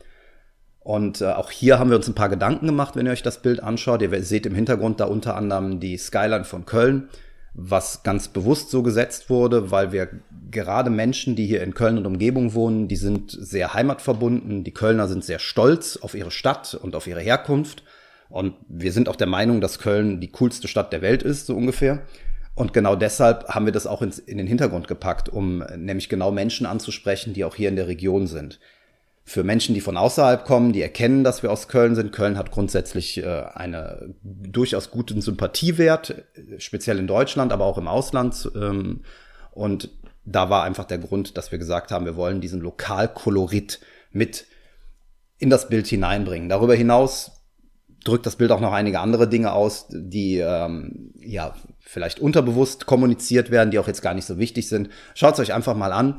[0.89, 3.43] Und äh, auch hier haben wir uns ein paar Gedanken gemacht, wenn ihr euch das
[3.43, 4.02] Bild anschaut.
[4.02, 7.10] Ihr seht im Hintergrund da unter anderem die Skyline von Köln,
[7.54, 10.10] was ganz bewusst so gesetzt wurde, weil wir
[10.49, 14.63] gerade Menschen, die hier in Köln und Umgebung wohnen, die sind sehr heimatverbunden.
[14.63, 17.84] Die Kölner sind sehr stolz auf ihre Stadt und auf ihre Herkunft.
[18.28, 21.56] Und wir sind auch der Meinung, dass Köln die coolste Stadt der Welt ist, so
[21.56, 22.02] ungefähr.
[22.56, 26.32] Und genau deshalb haben wir das auch ins, in den Hintergrund gepackt, um nämlich genau
[26.32, 28.60] Menschen anzusprechen, die auch hier in der Region sind
[29.29, 32.11] für Menschen, die von außerhalb kommen, die erkennen, dass wir aus Köln sind.
[32.11, 36.23] Köln hat grundsätzlich äh, eine durchaus guten Sympathiewert,
[36.57, 38.49] speziell in Deutschland, aber auch im Ausland.
[38.55, 39.03] Ähm,
[39.51, 39.91] und
[40.25, 43.79] da war einfach der Grund, dass wir gesagt haben, wir wollen diesen Lokalkolorit
[44.11, 44.47] mit
[45.37, 46.49] in das Bild hineinbringen.
[46.49, 47.43] Darüber hinaus
[48.03, 53.51] drückt das Bild auch noch einige andere Dinge aus, die ähm, ja vielleicht unterbewusst kommuniziert
[53.51, 54.89] werden, die auch jetzt gar nicht so wichtig sind.
[55.13, 56.15] Schaut es euch einfach mal an.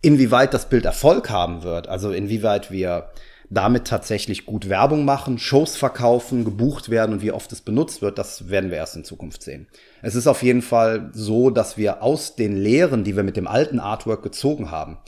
[0.00, 3.10] Inwieweit das Bild Erfolg haben wird, also inwieweit wir
[3.50, 8.18] damit tatsächlich gut Werbung machen, Shows verkaufen, gebucht werden und wie oft es benutzt wird,
[8.18, 9.66] das werden wir erst in Zukunft sehen.
[10.02, 13.48] Es ist auf jeden Fall so, dass wir aus den Lehren, die wir mit dem
[13.48, 14.98] alten Artwork gezogen haben,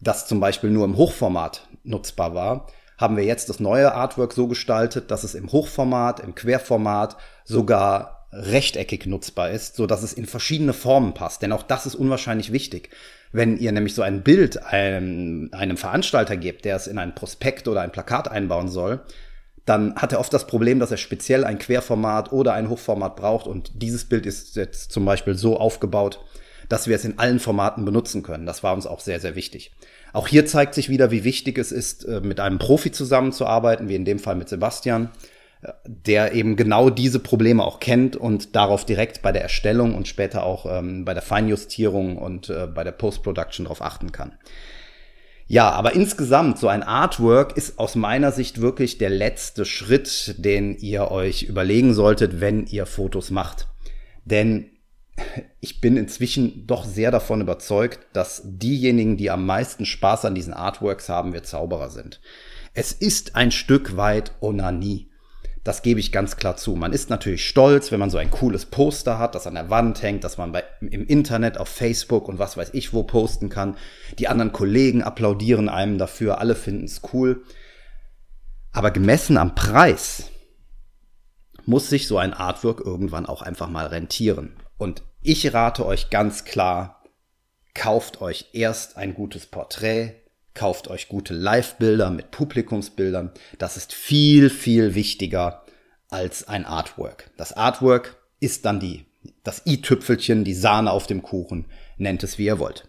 [0.00, 2.66] das zum Beispiel nur im Hochformat nutzbar war,
[2.98, 8.26] haben wir jetzt das neue Artwork so gestaltet, dass es im Hochformat, im Querformat sogar
[8.32, 11.42] rechteckig nutzbar ist, so dass es in verschiedene Formen passt.
[11.42, 12.90] Denn auch das ist unwahrscheinlich wichtig.
[13.36, 17.68] Wenn ihr nämlich so ein Bild einem, einem Veranstalter gebt, der es in ein Prospekt
[17.68, 19.00] oder ein Plakat einbauen soll,
[19.66, 23.46] dann hat er oft das Problem, dass er speziell ein Querformat oder ein Hochformat braucht.
[23.46, 26.24] Und dieses Bild ist jetzt zum Beispiel so aufgebaut,
[26.70, 28.46] dass wir es in allen Formaten benutzen können.
[28.46, 29.72] Das war uns auch sehr, sehr wichtig.
[30.14, 33.96] Auch hier zeigt sich wieder, wie wichtig es ist, äh, mit einem Profi zusammenzuarbeiten, wie
[33.96, 35.10] in dem Fall mit Sebastian
[35.84, 40.44] der eben genau diese Probleme auch kennt und darauf direkt bei der Erstellung und später
[40.44, 44.38] auch ähm, bei der Feinjustierung und äh, bei der Post-Production darauf achten kann.
[45.48, 50.76] Ja, aber insgesamt, so ein Artwork ist aus meiner Sicht wirklich der letzte Schritt, den
[50.76, 53.68] ihr euch überlegen solltet, wenn ihr Fotos macht.
[54.24, 54.70] Denn
[55.60, 60.52] ich bin inzwischen doch sehr davon überzeugt, dass diejenigen, die am meisten Spaß an diesen
[60.52, 62.20] Artworks haben, wir Zauberer sind.
[62.74, 65.10] Es ist ein Stück weit Onanie.
[65.66, 66.76] Das gebe ich ganz klar zu.
[66.76, 70.00] Man ist natürlich stolz, wenn man so ein cooles Poster hat, das an der Wand
[70.00, 73.76] hängt, dass man bei, im Internet, auf Facebook und was weiß ich wo posten kann.
[74.20, 77.42] Die anderen Kollegen applaudieren einem dafür, alle finden es cool.
[78.70, 80.30] Aber gemessen am Preis
[81.64, 84.54] muss sich so ein Artwork irgendwann auch einfach mal rentieren.
[84.78, 87.02] Und ich rate euch ganz klar,
[87.74, 90.14] kauft euch erst ein gutes Porträt,
[90.56, 93.30] kauft euch gute Live-Bilder mit Publikumsbildern.
[93.58, 95.64] Das ist viel, viel wichtiger
[96.08, 97.30] als ein Artwork.
[97.36, 99.04] Das Artwork ist dann die,
[99.44, 101.66] das i-Tüpfelchen, die Sahne auf dem Kuchen,
[101.98, 102.88] nennt es wie ihr wollt.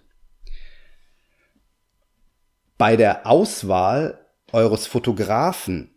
[2.78, 4.20] Bei der Auswahl
[4.52, 5.92] eures Fotografen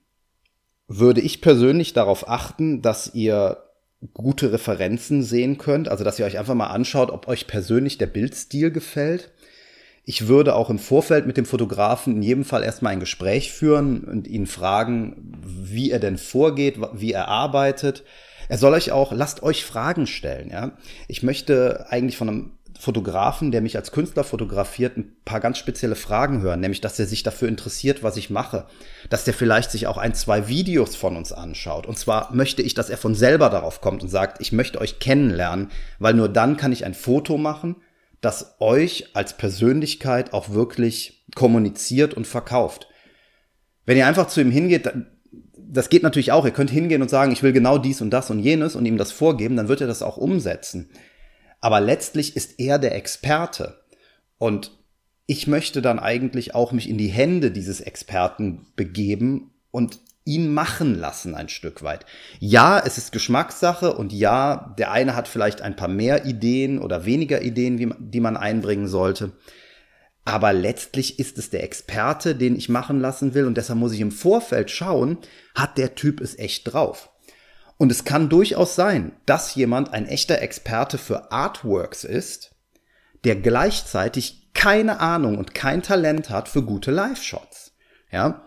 [0.88, 3.62] würde ich persönlich darauf achten, dass ihr
[4.14, 8.06] gute Referenzen sehen könnt, also dass ihr euch einfach mal anschaut, ob euch persönlich der
[8.06, 9.30] Bildstil gefällt
[10.10, 14.02] ich würde auch im Vorfeld mit dem Fotografen in jedem Fall erstmal ein Gespräch führen
[14.02, 18.02] und ihn fragen, wie er denn vorgeht, wie er arbeitet.
[18.48, 20.72] Er soll euch auch, lasst euch Fragen stellen, ja.
[21.06, 25.94] Ich möchte eigentlich von einem Fotografen, der mich als Künstler fotografiert, ein paar ganz spezielle
[25.94, 28.66] Fragen hören, nämlich, dass er sich dafür interessiert, was ich mache,
[29.10, 31.86] dass der vielleicht sich auch ein, zwei Videos von uns anschaut.
[31.86, 34.98] Und zwar möchte ich, dass er von selber darauf kommt und sagt, ich möchte euch
[34.98, 35.70] kennenlernen,
[36.00, 37.76] weil nur dann kann ich ein Foto machen,
[38.20, 42.88] das euch als Persönlichkeit auch wirklich kommuniziert und verkauft.
[43.86, 44.90] Wenn ihr einfach zu ihm hingeht,
[45.56, 46.44] das geht natürlich auch.
[46.44, 48.98] Ihr könnt hingehen und sagen, ich will genau dies und das und jenes und ihm
[48.98, 50.90] das vorgeben, dann wird er das auch umsetzen.
[51.60, 53.80] Aber letztlich ist er der Experte.
[54.38, 54.78] Und
[55.26, 60.98] ich möchte dann eigentlich auch mich in die Hände dieses Experten begeben und ihn machen
[60.98, 62.04] lassen ein Stück weit.
[62.38, 67.04] Ja, es ist Geschmackssache und ja, der eine hat vielleicht ein paar mehr Ideen oder
[67.04, 69.32] weniger Ideen, die man einbringen sollte.
[70.24, 74.00] Aber letztlich ist es der Experte, den ich machen lassen will und deshalb muss ich
[74.00, 75.18] im Vorfeld schauen,
[75.54, 77.10] hat der Typ es echt drauf.
[77.78, 82.54] Und es kann durchaus sein, dass jemand ein echter Experte für Artworks ist,
[83.24, 87.72] der gleichzeitig keine Ahnung und kein Talent hat für gute Live-Shots.
[88.12, 88.42] Ja,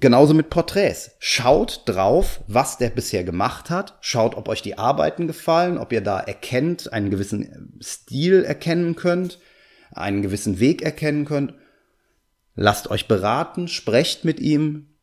[0.00, 1.12] Genauso mit Porträts.
[1.18, 3.98] Schaut drauf, was der bisher gemacht hat.
[4.00, 9.40] Schaut, ob euch die Arbeiten gefallen, ob ihr da erkennt, einen gewissen Stil erkennen könnt,
[9.90, 11.54] einen gewissen Weg erkennen könnt.
[12.54, 14.94] Lasst euch beraten, sprecht mit ihm.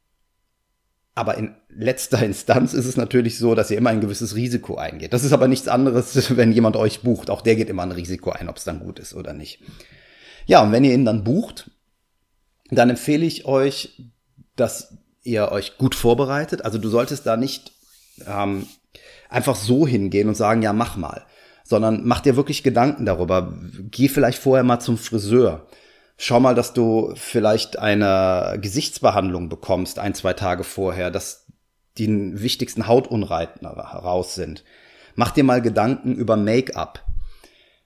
[1.13, 5.11] Aber in letzter Instanz ist es natürlich so, dass ihr immer ein gewisses Risiko eingeht.
[5.11, 7.29] Das ist aber nichts anderes, wenn jemand euch bucht.
[7.29, 9.61] Auch der geht immer ein Risiko ein, ob es dann gut ist oder nicht.
[10.45, 11.71] Ja, und wenn ihr ihn dann bucht,
[12.69, 14.01] dann empfehle ich euch,
[14.55, 16.63] dass ihr euch gut vorbereitet.
[16.63, 17.73] Also du solltest da nicht
[18.25, 18.67] ähm,
[19.29, 21.25] einfach so hingehen und sagen, ja, mach mal,
[21.63, 23.53] sondern mach dir wirklich Gedanken darüber.
[23.91, 25.67] Geh vielleicht vorher mal zum Friseur.
[26.17, 31.47] Schau mal, dass du vielleicht eine Gesichtsbehandlung bekommst, ein, zwei Tage vorher, dass
[31.97, 34.63] die wichtigsten Hautunreiten raus sind.
[35.15, 37.03] Mach dir mal Gedanken über Make-up.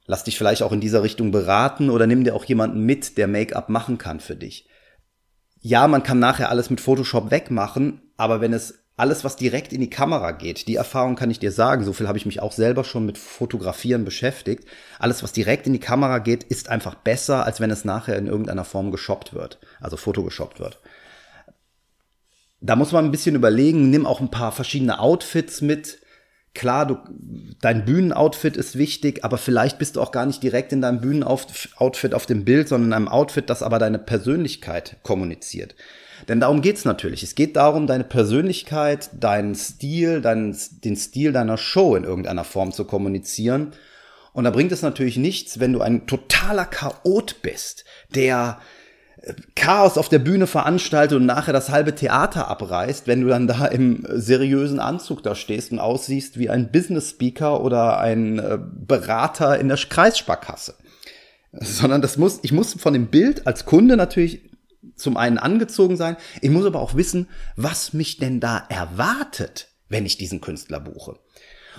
[0.05, 3.27] Lass dich vielleicht auch in dieser Richtung beraten oder nimm dir auch jemanden mit, der
[3.27, 4.68] Make-up machen kann für dich
[5.61, 9.79] ja, man kann nachher alles mit Photoshop wegmachen, aber wenn es alles, was direkt in
[9.79, 12.51] die Kamera geht, die Erfahrung kann ich dir sagen, so viel habe ich mich auch
[12.51, 14.65] selber schon mit Fotografieren beschäftigt.
[14.99, 18.27] Alles, was direkt in die Kamera geht, ist einfach besser, als wenn es nachher in
[18.27, 20.79] irgendeiner Form geshoppt wird, also photogeshoppt wird.
[22.59, 26.01] Da muss man ein bisschen überlegen, nimm auch ein paar verschiedene Outfits mit,
[26.53, 26.97] klar, du,
[27.61, 32.13] dein Bühnenoutfit ist wichtig, aber vielleicht bist du auch gar nicht direkt in deinem Bühnenoutfit
[32.13, 35.75] auf dem Bild, sondern in einem Outfit, das aber deine Persönlichkeit kommuniziert.
[36.27, 37.23] Denn darum geht's natürlich.
[37.23, 42.71] Es geht darum, deine Persönlichkeit, deinen Stil, deinen, den Stil deiner Show in irgendeiner Form
[42.71, 43.71] zu kommunizieren.
[44.33, 48.59] Und da bringt es natürlich nichts, wenn du ein totaler Chaot bist, der
[49.55, 53.65] Chaos auf der Bühne veranstaltet und nachher das halbe Theater abreißt, wenn du dann da
[53.65, 59.59] im seriösen Anzug da stehst und aussiehst wie ein Business Speaker oder ein äh, Berater
[59.59, 60.75] in der Kreissparkasse.
[61.51, 64.49] Sondern das muss, ich muss von dem Bild als Kunde natürlich
[64.95, 70.05] zum einen angezogen sein, ich muss aber auch wissen, was mich denn da erwartet, wenn
[70.05, 71.17] ich diesen Künstler buche.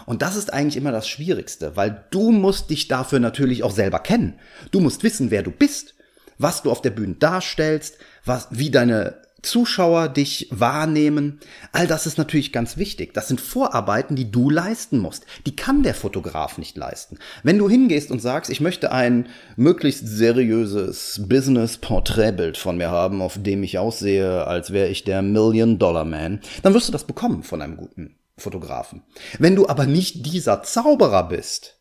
[0.07, 3.99] Und das ist eigentlich immer das Schwierigste, weil du musst dich dafür natürlich auch selber
[3.99, 4.39] kennen.
[4.71, 5.95] Du musst wissen, wer du bist
[6.41, 11.41] was du auf der Bühne darstellst, was, wie deine Zuschauer dich wahrnehmen.
[11.73, 13.15] All das ist natürlich ganz wichtig.
[13.15, 15.25] Das sind Vorarbeiten, die du leisten musst.
[15.47, 17.19] Die kann der Fotograf nicht leisten.
[17.43, 23.43] Wenn du hingehst und sagst, ich möchte ein möglichst seriöses Business-Porträtbild von mir haben, auf
[23.43, 27.77] dem ich aussehe, als wäre ich der Million-Dollar-Man, dann wirst du das bekommen von einem
[27.77, 29.03] guten Fotografen.
[29.39, 31.80] Wenn du aber nicht dieser Zauberer bist,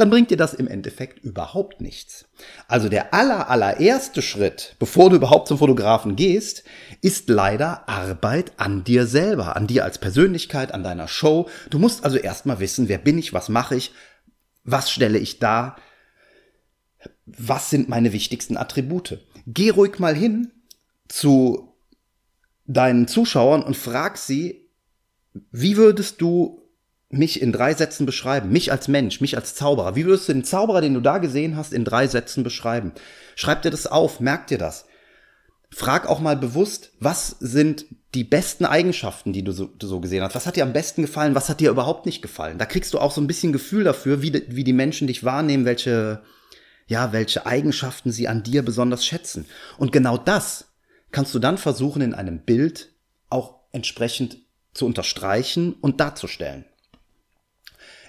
[0.00, 2.24] dann bringt dir das im Endeffekt überhaupt nichts.
[2.68, 6.64] Also der aller, allererste Schritt, bevor du überhaupt zum Fotografen gehst,
[7.02, 11.50] ist leider Arbeit an dir selber, an dir als Persönlichkeit, an deiner Show.
[11.68, 13.92] Du musst also erstmal wissen, wer bin ich, was mache ich,
[14.64, 15.76] was stelle ich da,
[17.26, 19.18] was sind meine wichtigsten Attribute.
[19.46, 20.50] Geh ruhig mal hin
[21.08, 21.74] zu
[22.66, 24.70] deinen Zuschauern und frag sie,
[25.52, 26.59] wie würdest du
[27.10, 29.96] mich in drei Sätzen beschreiben, mich als Mensch, mich als Zauberer.
[29.96, 32.92] Wie würdest du den Zauberer, den du da gesehen hast, in drei Sätzen beschreiben?
[33.34, 34.86] Schreib dir das auf, merk dir das.
[35.72, 40.22] Frag auch mal bewusst, was sind die besten Eigenschaften, die du so, du so, gesehen
[40.22, 40.34] hast?
[40.34, 41.34] Was hat dir am besten gefallen?
[41.34, 42.58] Was hat dir überhaupt nicht gefallen?
[42.58, 45.64] Da kriegst du auch so ein bisschen Gefühl dafür, wie, wie die Menschen dich wahrnehmen,
[45.64, 46.22] welche,
[46.86, 49.46] ja, welche Eigenschaften sie an dir besonders schätzen.
[49.78, 50.72] Und genau das
[51.12, 52.92] kannst du dann versuchen, in einem Bild
[53.28, 54.38] auch entsprechend
[54.74, 56.64] zu unterstreichen und darzustellen.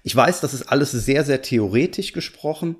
[0.03, 2.77] Ich weiß, das ist alles sehr, sehr theoretisch gesprochen.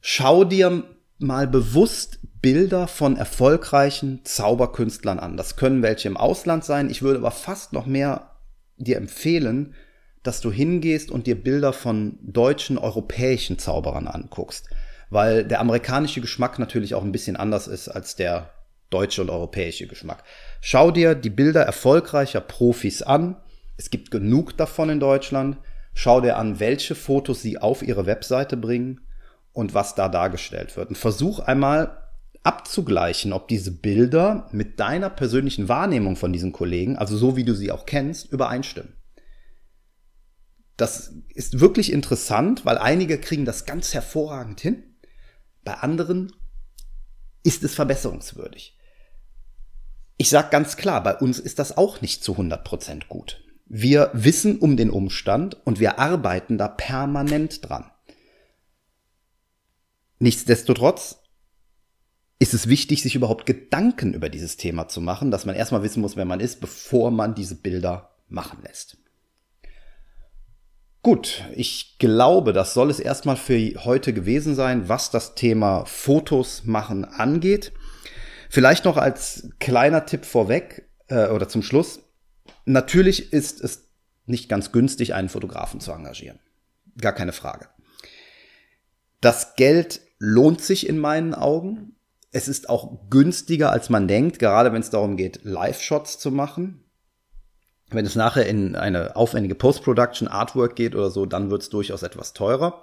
[0.00, 0.84] Schau dir
[1.18, 5.36] mal bewusst Bilder von erfolgreichen Zauberkünstlern an.
[5.36, 6.90] Das können welche im Ausland sein.
[6.90, 8.36] Ich würde aber fast noch mehr
[8.76, 9.74] dir empfehlen,
[10.22, 14.68] dass du hingehst und dir Bilder von deutschen, europäischen Zauberern anguckst.
[15.08, 18.50] Weil der amerikanische Geschmack natürlich auch ein bisschen anders ist als der
[18.90, 20.22] deutsche und europäische Geschmack.
[20.60, 23.36] Schau dir die Bilder erfolgreicher Profis an.
[23.76, 25.58] Es gibt genug davon in Deutschland.
[25.98, 29.00] Schau dir an, welche Fotos sie auf ihre Webseite bringen
[29.52, 30.90] und was da dargestellt wird.
[30.90, 32.02] Und versuch einmal
[32.42, 37.54] abzugleichen, ob diese Bilder mit deiner persönlichen Wahrnehmung von diesen Kollegen, also so wie du
[37.54, 38.92] sie auch kennst, übereinstimmen.
[40.76, 44.98] Das ist wirklich interessant, weil einige kriegen das ganz hervorragend hin.
[45.64, 46.30] Bei anderen
[47.42, 48.78] ist es verbesserungswürdig.
[50.18, 53.45] Ich sage ganz klar, bei uns ist das auch nicht zu 100% gut.
[53.66, 57.90] Wir wissen um den Umstand und wir arbeiten da permanent dran.
[60.18, 61.18] Nichtsdestotrotz
[62.38, 66.00] ist es wichtig, sich überhaupt Gedanken über dieses Thema zu machen, dass man erstmal wissen
[66.00, 68.98] muss, wer man ist, bevor man diese Bilder machen lässt.
[71.02, 76.64] Gut, ich glaube, das soll es erstmal für heute gewesen sein, was das Thema Fotos
[76.64, 77.72] machen angeht.
[78.50, 82.00] Vielleicht noch als kleiner Tipp vorweg äh, oder zum Schluss.
[82.66, 83.88] Natürlich ist es
[84.26, 86.40] nicht ganz günstig, einen Fotografen zu engagieren.
[87.00, 87.68] Gar keine Frage.
[89.20, 91.96] Das Geld lohnt sich in meinen Augen.
[92.32, 96.84] Es ist auch günstiger, als man denkt, gerade wenn es darum geht, Live-Shots zu machen.
[97.88, 102.02] Wenn es nachher in eine aufwendige Post-Production, Artwork geht oder so, dann wird es durchaus
[102.02, 102.82] etwas teurer.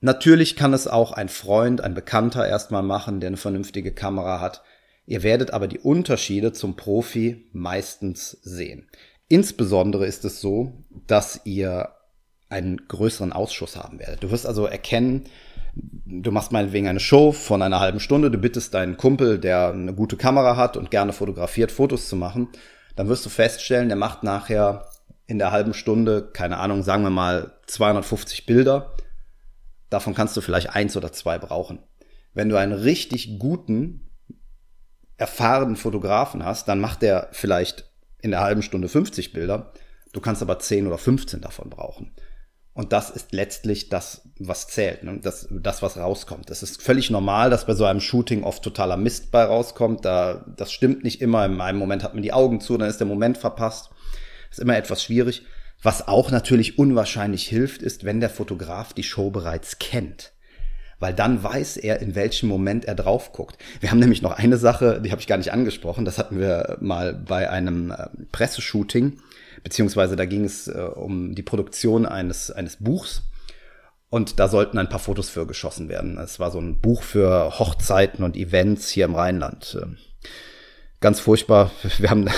[0.00, 4.62] Natürlich kann es auch ein Freund, ein Bekannter erstmal machen, der eine vernünftige Kamera hat.
[5.10, 8.86] Ihr werdet aber die Unterschiede zum Profi meistens sehen.
[9.26, 11.88] Insbesondere ist es so, dass ihr
[12.48, 14.22] einen größeren Ausschuss haben werdet.
[14.22, 15.24] Du wirst also erkennen,
[15.74, 19.92] du machst meinetwegen eine Show von einer halben Stunde, du bittest deinen Kumpel, der eine
[19.92, 22.46] gute Kamera hat und gerne fotografiert, Fotos zu machen,
[22.94, 24.90] dann wirst du feststellen, der macht nachher
[25.26, 28.94] in der halben Stunde, keine Ahnung, sagen wir mal 250 Bilder.
[29.88, 31.80] Davon kannst du vielleicht eins oder zwei brauchen.
[32.32, 34.06] Wenn du einen richtig guten,
[35.20, 37.84] erfahrenen Fotografen hast, dann macht der vielleicht
[38.22, 39.72] in der halben Stunde 50 Bilder.
[40.12, 42.12] Du kannst aber 10 oder 15 davon brauchen.
[42.72, 45.18] Und das ist letztlich das, was zählt, ne?
[45.20, 46.50] das, das, was rauskommt.
[46.50, 50.04] Es ist völlig normal, dass bei so einem Shooting oft totaler Mist bei rauskommt.
[50.04, 51.44] Da, das stimmt nicht immer.
[51.44, 53.90] In einem Moment hat man die Augen zu, dann ist der Moment verpasst.
[54.50, 55.42] Ist immer etwas schwierig.
[55.82, 60.32] Was auch natürlich unwahrscheinlich hilft, ist, wenn der Fotograf die Show bereits kennt.
[61.00, 63.58] Weil dann weiß er, in welchem Moment er drauf guckt.
[63.80, 66.04] Wir haben nämlich noch eine Sache, die habe ich gar nicht angesprochen.
[66.04, 69.18] Das hatten wir mal bei einem äh, Presseshooting
[69.62, 73.22] beziehungsweise da ging es äh, um die Produktion eines, eines Buchs.
[74.08, 76.18] Und da sollten ein paar Fotos für geschossen werden.
[76.18, 79.78] Es war so ein Buch für Hochzeiten und Events hier im Rheinland.
[79.80, 79.98] Ähm,
[81.00, 81.70] ganz furchtbar.
[81.98, 82.28] Wir haben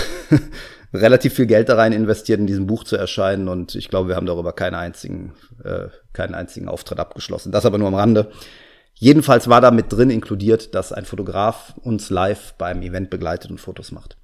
[0.93, 3.47] relativ viel Geld da rein investiert, in diesem Buch zu erscheinen.
[3.47, 7.51] Und ich glaube, wir haben darüber keinen einzigen, äh, keinen einzigen Auftritt abgeschlossen.
[7.51, 8.31] Das aber nur am Rande.
[8.93, 13.59] Jedenfalls war da mit drin inkludiert, dass ein Fotograf uns live beim Event begleitet und
[13.59, 14.17] Fotos macht.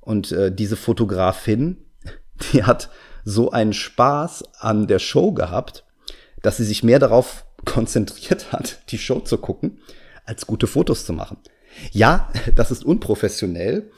[0.00, 1.84] Und äh, diese Fotografin
[2.52, 2.90] die hat
[3.24, 5.84] so einen Spaß an der Show gehabt,
[6.42, 9.78] dass sie sich mehr darauf konzentriert hat, die Show zu gucken,
[10.24, 11.38] als gute Fotos zu machen.
[11.92, 13.90] Ja, das ist unprofessionell,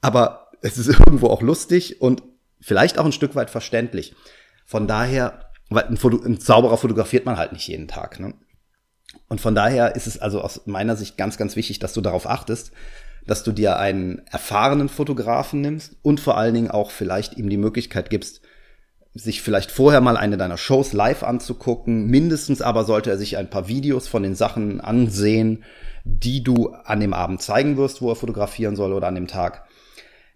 [0.00, 2.22] aber es ist irgendwo auch lustig und
[2.60, 4.14] vielleicht auch ein Stück weit verständlich.
[4.66, 8.20] Von daher, weil ein, Foto, ein Zauberer fotografiert man halt nicht jeden Tag.
[8.20, 8.34] Ne?
[9.28, 12.28] Und von daher ist es also aus meiner Sicht ganz, ganz wichtig, dass du darauf
[12.28, 12.72] achtest,
[13.26, 17.58] dass du dir einen erfahrenen Fotografen nimmst und vor allen Dingen auch vielleicht ihm die
[17.58, 18.40] Möglichkeit gibst,
[19.14, 22.06] sich vielleicht vorher mal eine deiner Shows live anzugucken.
[22.06, 25.64] Mindestens aber sollte er sich ein paar Videos von den Sachen ansehen,
[26.04, 29.66] die du an dem Abend zeigen wirst, wo er fotografieren soll oder an dem Tag.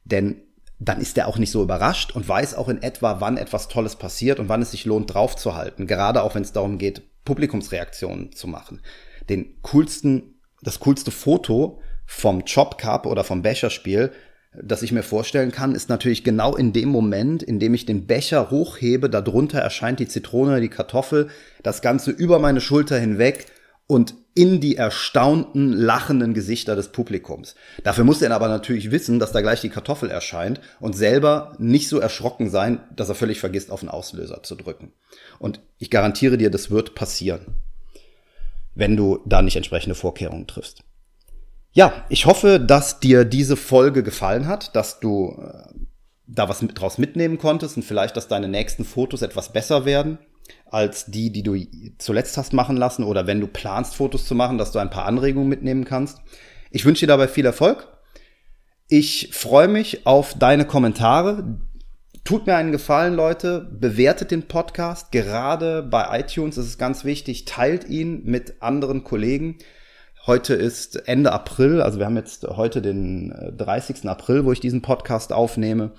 [0.04, 0.42] Denn
[0.78, 3.96] dann ist er auch nicht so überrascht und weiß auch in etwa, wann etwas Tolles
[3.96, 5.86] passiert und wann es sich lohnt, draufzuhalten.
[5.86, 8.80] Gerade auch wenn es darum geht, Publikumsreaktionen zu machen.
[9.28, 14.10] Den coolsten, das coolste Foto vom Chop Cup oder vom Becherspiel,
[14.60, 18.06] das ich mir vorstellen kann, ist natürlich genau in dem Moment, in dem ich den
[18.06, 21.28] Becher hochhebe, darunter erscheint die Zitrone, die Kartoffel,
[21.62, 23.46] das Ganze über meine Schulter hinweg
[23.92, 27.54] und in die erstaunten, lachenden Gesichter des Publikums.
[27.84, 31.90] Dafür muss er aber natürlich wissen, dass da gleich die Kartoffel erscheint und selber nicht
[31.90, 34.92] so erschrocken sein, dass er völlig vergisst, auf den Auslöser zu drücken.
[35.38, 37.56] Und ich garantiere dir, das wird passieren,
[38.74, 40.82] wenn du da nicht entsprechende Vorkehrungen triffst.
[41.72, 45.68] Ja, ich hoffe, dass dir diese Folge gefallen hat, dass du äh,
[46.26, 50.18] da was mit, draus mitnehmen konntest und vielleicht, dass deine nächsten Fotos etwas besser werden
[50.70, 51.56] als die, die du
[51.98, 55.04] zuletzt hast machen lassen oder wenn du planst, Fotos zu machen, dass du ein paar
[55.04, 56.20] Anregungen mitnehmen kannst.
[56.70, 57.88] Ich wünsche dir dabei viel Erfolg.
[58.88, 61.58] Ich freue mich auf deine Kommentare.
[62.24, 63.60] Tut mir einen Gefallen, Leute.
[63.60, 65.12] Bewertet den Podcast.
[65.12, 67.44] Gerade bei iTunes ist es ganz wichtig.
[67.44, 69.58] Teilt ihn mit anderen Kollegen.
[70.24, 74.04] Heute ist Ende April, also wir haben jetzt heute den 30.
[74.04, 75.90] Äh, April, wo ich diesen Podcast aufnehme.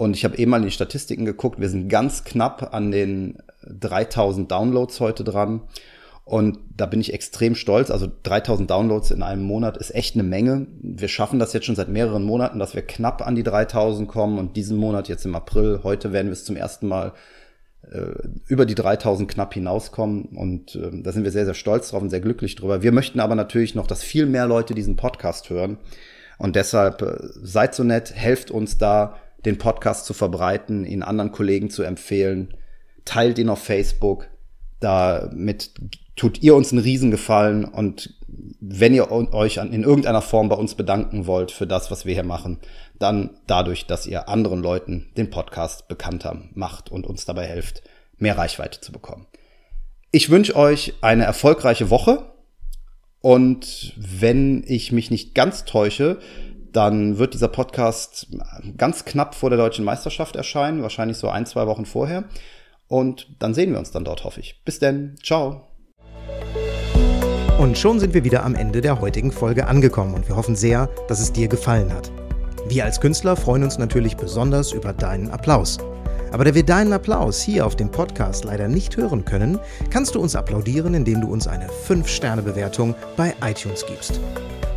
[0.00, 1.60] Und ich habe eben mal in die Statistiken geguckt.
[1.60, 3.36] Wir sind ganz knapp an den
[3.66, 5.60] 3000 Downloads heute dran.
[6.24, 7.90] Und da bin ich extrem stolz.
[7.90, 10.68] Also 3000 Downloads in einem Monat ist echt eine Menge.
[10.80, 14.38] Wir schaffen das jetzt schon seit mehreren Monaten, dass wir knapp an die 3000 kommen.
[14.38, 17.12] Und diesen Monat, jetzt im April, heute werden wir es zum ersten Mal
[17.92, 18.06] äh,
[18.46, 20.30] über die 3000 knapp hinauskommen.
[20.34, 22.82] Und äh, da sind wir sehr, sehr stolz drauf und sehr glücklich drüber.
[22.82, 25.76] Wir möchten aber natürlich noch, dass viel mehr Leute diesen Podcast hören.
[26.38, 31.32] Und deshalb äh, seid so nett, helft uns da, den Podcast zu verbreiten, ihn anderen
[31.32, 32.54] Kollegen zu empfehlen.
[33.04, 34.28] Teilt ihn auf Facebook.
[34.80, 35.72] Damit
[36.16, 38.14] tut ihr uns einen Riesengefallen und
[38.60, 42.24] wenn ihr euch in irgendeiner Form bei uns bedanken wollt für das, was wir hier
[42.24, 42.58] machen,
[42.98, 47.82] dann dadurch, dass ihr anderen Leuten den Podcast bekannter macht und uns dabei helft,
[48.18, 49.26] mehr Reichweite zu bekommen.
[50.10, 52.30] Ich wünsche euch eine erfolgreiche Woche
[53.20, 56.18] und wenn ich mich nicht ganz täusche,
[56.72, 58.28] dann wird dieser Podcast
[58.76, 62.24] ganz knapp vor der deutschen Meisterschaft erscheinen, wahrscheinlich so ein, zwei Wochen vorher.
[62.88, 64.62] Und dann sehen wir uns dann dort, hoffe ich.
[64.64, 65.16] Bis denn.
[65.22, 65.68] Ciao.
[67.58, 70.88] Und schon sind wir wieder am Ende der heutigen Folge angekommen und wir hoffen sehr,
[71.08, 72.10] dass es dir gefallen hat.
[72.68, 75.78] Wir als Künstler freuen uns natürlich besonders über deinen Applaus.
[76.32, 79.58] Aber da wir deinen Applaus hier auf dem Podcast leider nicht hören können,
[79.90, 84.20] kannst du uns applaudieren, indem du uns eine 5-Sterne-Bewertung bei iTunes gibst.